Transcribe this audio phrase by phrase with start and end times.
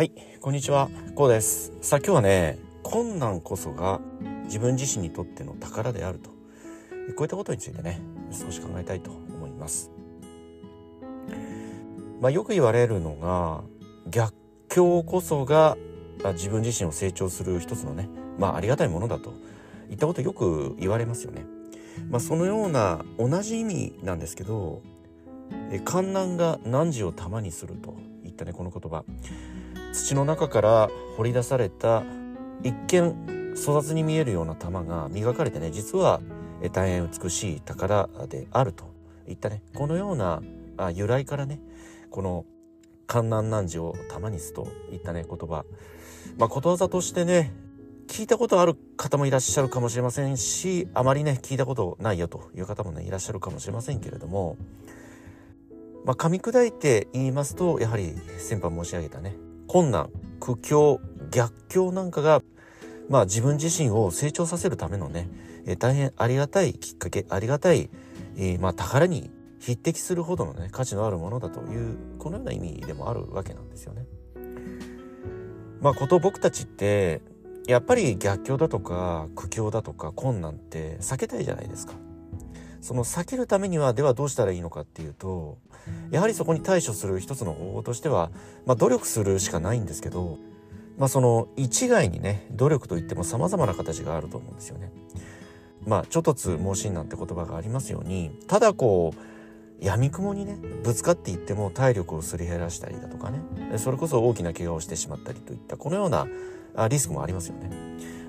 [0.00, 1.74] はい、こんにちは、こうです。
[1.82, 4.00] さあ今日はね、困難こそが
[4.44, 6.30] 自分自身にとっての宝であると。
[6.30, 6.36] こ
[7.18, 8.00] ういったことについてね、
[8.32, 9.90] 少し考えたいと思います。
[12.18, 13.62] まあよく言われるのが、
[14.08, 14.32] 逆
[14.70, 15.76] 境こそが
[16.24, 18.08] あ自分自身を成長する一つのね、
[18.38, 19.34] まあありがたいものだと
[19.90, 21.44] いったことよく言われますよね。
[22.08, 24.80] まあそのような同じ意味なんですけど、
[25.70, 29.04] え観難が汝を玉にするといったね、この言葉。
[29.92, 32.02] 土の中から掘り出された
[32.62, 36.20] 一見粗雑に見えるような玉が磨かれてね実は
[36.72, 38.90] 大変美しい宝であると。
[39.30, 39.62] いったね。
[39.74, 40.42] このような
[40.92, 41.60] 由来からね
[42.10, 42.44] この
[43.06, 45.64] 「観難難事を玉にす」といったね言葉。
[46.36, 47.52] まあことわざとしてね
[48.08, 54.56] 聞いたことある方もいらっしゃるかもしれませんしあまりね聞いたことないよという方もねいらっしゃるかもしれませんけれども
[56.04, 59.36] まあ噛み砕いて言いますとやはり先般申し上げたね
[59.70, 62.42] 困難苦境逆境なんかが
[63.08, 65.28] まあ自分自身を成長させるためのね、
[65.64, 67.88] えー大変ありがたいきっかけありがたい、
[68.36, 74.06] えーまあ宝に匹敵するほどのね価値のあるものだというこのような意味でもあるわけなんですよね。
[75.80, 77.20] まあこと僕たちって
[77.68, 81.92] やっぱり逆境だとか苦境だとか困難って避けたいじゃないですか。
[82.80, 85.58] その避けるためにはではどうしたらいいのかっていうと
[86.10, 88.30] やはりそこに対処する一つの方法としては、
[88.66, 90.38] まあ、努力するしかないんですけど、
[90.98, 94.90] まあ、その一概にね努力といっても様々な形があると思うんですよね。
[95.86, 103.38] まあ、ちょっとつ盲信なんて言葉がありますようにただこう闇雲にねぶつかっていっても体力をすり減らしたりだとかね
[103.78, 106.26] それこそ大きな怪我をしてしまったりといったこのような
[106.88, 107.70] リスクもありますよね。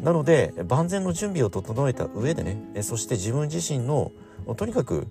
[0.00, 4.10] なので万全の準備を整えた上でねそして自分自身の
[4.56, 5.06] とにかく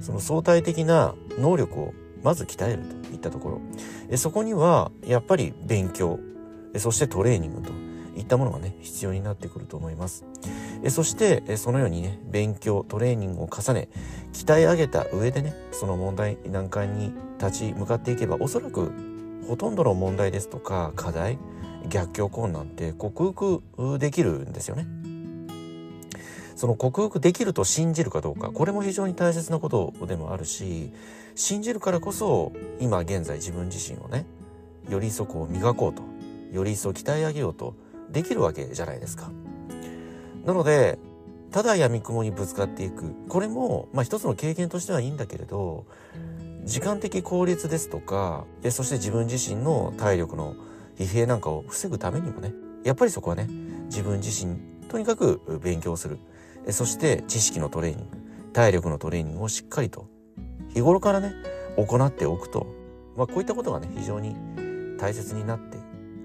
[0.00, 3.60] その相対的な能力をまず鍛えるといったところ。
[4.08, 6.18] えそこにはやっぱり勉強
[6.76, 7.72] そしてトレーニングと
[8.16, 10.24] いったものがね必要になってくると思います。
[10.82, 13.88] えそしてえそのようにね勉強トレーニングを重ね
[14.32, 18.92] 鍛え上げた上でねその問題難関に立ち向かっていけばおそらく
[19.46, 21.38] ほとんどの問題ですとか課題
[21.88, 24.99] 逆境困難って克服できるんですよね。
[26.60, 30.92] その克服できると信じるかどうかこれも非常に大切なことでもあるし
[31.34, 34.26] 信じるからこそ今現在自分自身をね
[34.90, 36.02] より一層こう磨こうと
[36.52, 37.74] より一層鍛え上げようと
[38.10, 39.30] できるわけじゃないですか。
[40.44, 40.98] なので
[41.50, 43.14] ただ闇雲にぶつかっていく。
[43.30, 45.86] これもまあ一つの経験としてはいいんだけれど
[46.64, 50.54] 時間的効率ですとかでそして自分自身の体力の
[50.98, 52.52] 疲弊なんかを防ぐためにもね
[52.84, 53.48] やっぱりそこはね
[53.86, 56.18] 自分自身とにかく勉強する。
[56.18, 58.16] えそして知識のトレーニング
[58.52, 60.08] 体力のトレーニングをしっかりと
[60.72, 61.32] 日頃からね
[61.76, 62.66] 行っておくと、
[63.16, 64.36] まあ、こういったことがね非常に
[64.98, 65.78] 大切になって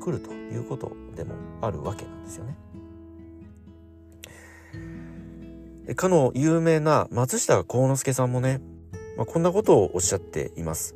[0.00, 2.56] くるということでもあるわけなんですよね。
[5.88, 8.60] えかの有名な松下幸之助さんもね、
[9.16, 10.94] まあ、こんなことをおっしゃっています。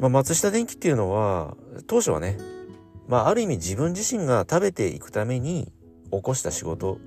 [0.00, 1.56] まあ、松下電器っていうのは
[1.86, 2.38] 当初はね、
[3.06, 5.72] まあ、ある意味自分自身が食べていくために
[6.10, 6.98] 起こした仕事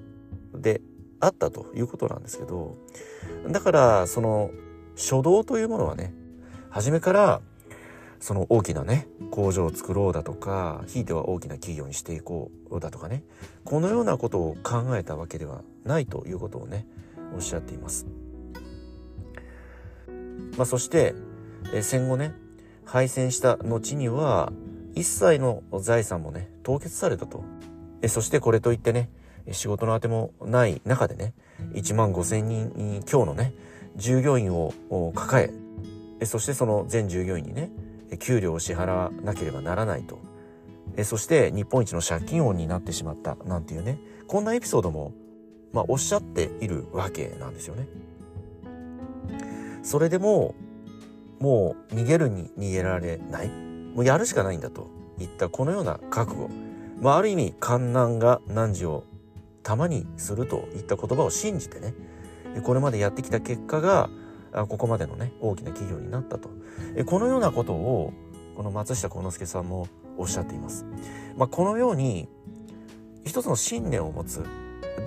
[0.53, 0.81] で
[1.23, 2.75] あったということなんですけど
[3.47, 4.51] だからその
[4.95, 6.13] 初動というものはね
[6.69, 7.41] 初めから
[8.19, 13.23] その大きなね工場を作ろうだとかひいては大きな企業にしていこうだとかね
[13.63, 16.85] このようなことを考えたわけではないということをね
[17.35, 18.05] おっしゃっています。
[20.57, 21.15] まあ、そして
[21.81, 22.33] 戦後ね
[22.85, 24.53] 敗戦した後には
[24.93, 27.43] 一切の財産もね凍結されたと
[28.01, 29.09] えそしてこれといってね
[29.51, 31.33] 仕事のあてもない中でね
[31.73, 33.53] 1万5千人強のね
[33.95, 34.73] 従業員を
[35.15, 35.51] 抱
[36.21, 37.69] えそしてその全従業員にね
[38.19, 40.19] 給料を支払わなければならないと。
[41.03, 45.11] そして日本一の借金王になってしまったなんていうねこんなエピソードも、
[45.71, 47.87] まあ、おっしゃっているわけなんですよね。
[49.81, 50.55] それでも
[51.39, 53.47] もう逃げるに逃げられない。
[53.47, 54.89] もうやるしかないんだと
[55.19, 56.49] いったこのような覚悟、
[57.01, 59.03] まあ、ある意味観難が汝を
[59.63, 61.93] 玉にするといった言葉を信じてね
[62.63, 64.09] これまでやってきた結果が
[64.51, 66.49] ここまでのね大きな企業になったと
[67.05, 68.13] このようなことを
[68.55, 69.87] この松下幸之助さんも
[70.17, 70.85] おっしゃっています。
[71.35, 72.29] まあ、このように
[73.25, 74.45] 一つの信念を持つ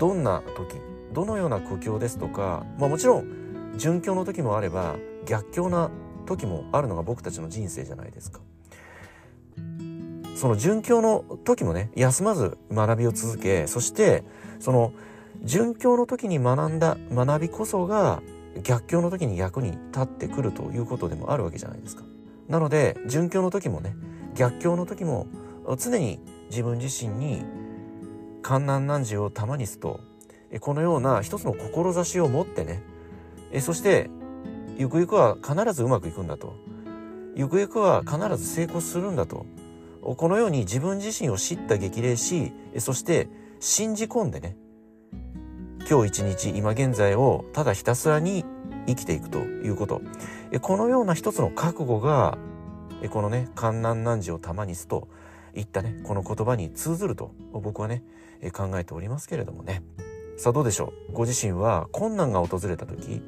[0.00, 0.76] どんな時
[1.12, 5.90] どのような苦境ですとか、まあ、もちろん順境の時もあれば逆境な
[6.26, 8.40] 時もあるのが僕たちの人生じゃないですか。
[10.34, 14.22] その順境の時もね休まず学びを続けそして
[14.60, 14.92] その
[15.42, 18.22] 順境の時に学んだ学びこそが
[18.62, 22.04] 逆境の時に役に立ってくるということでもあるわけじゃないですか。
[22.48, 23.94] なので順境の時もね
[24.34, 25.26] 逆境の時も
[25.78, 26.20] 常に
[26.50, 27.42] 自分自身に
[28.42, 30.00] 観難難事を玉にすと
[30.60, 32.82] このような一つの志を持ってね
[33.60, 34.08] そして
[34.78, 36.54] ゆくゆくは必ずうまくいくんだと
[37.34, 39.46] ゆくゆくは必ず成功するんだと
[40.02, 43.28] このように自分自身を知った激励しそして
[43.60, 44.56] 信じ込んでね
[45.88, 48.44] 今日一日今現在をただひたすらに
[48.86, 50.00] 生きていくということ。
[50.60, 52.38] このような一つの覚悟が
[53.10, 55.08] このね観難難事をたまにすと
[55.54, 58.02] いったねこの言葉に通ずると僕はね
[58.52, 59.82] 考えておりますけれどもね。
[60.36, 61.12] さあどうでしょう？
[61.12, 63.22] ご自身は困難が訪れた時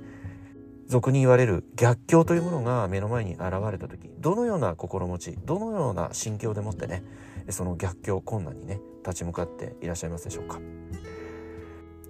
[0.88, 7.04] 俗に言われる逆境というものが目の前に現れた時どのような心持ちどのような心境でもってね
[7.50, 10.58] その逆境困難にね立ち向かっていらっしゃいますでしょうか。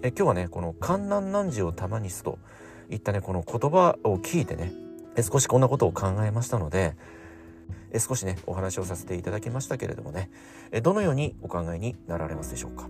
[0.03, 2.39] え今日はねこの「観難難事を玉にす」と
[2.89, 4.73] いったねこの言葉を聞いてね
[5.21, 6.95] 少しこんなことを考えましたので
[7.99, 10.31] 少しねお話をさせていただきましたけれどもね
[10.83, 12.89] どのようにお考えになられますでしょうか。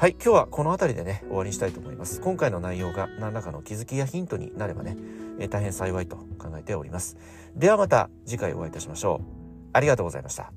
[0.00, 2.20] はい今日はこの辺りでね終わりにしたいと思います。
[2.20, 4.96] 今回の内容が何らかの気づきやヒントになればね
[5.40, 7.16] え大変幸いと考えております。
[7.56, 9.70] ではまた次回お会いいたしましょう。
[9.72, 10.52] ありがとうございました。